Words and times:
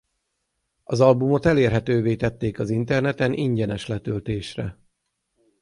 Az 0.83 1.01
albumot 1.01 1.45
elérhetővé 1.45 2.15
tették 2.15 2.59
az 2.59 2.69
interneten 2.69 3.33
ingyenes 3.33 3.87
letöltésre. 3.87 4.77